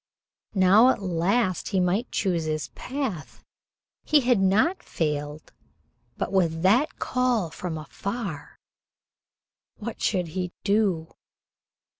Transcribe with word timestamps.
Now 0.55 0.89
at 0.89 0.99
last 1.03 1.67
he 1.67 1.79
might 1.79 2.11
choose 2.11 2.45
his 2.45 2.69
path. 2.69 3.43
He 4.03 4.21
had 4.21 4.39
not 4.39 4.81
failed, 4.81 5.53
but 6.17 6.31
with 6.31 6.63
that 6.63 6.97
call 6.97 7.51
from 7.51 7.77
afar 7.77 8.57
what 9.77 10.01
should 10.01 10.29
he 10.29 10.53
do? 10.63 11.09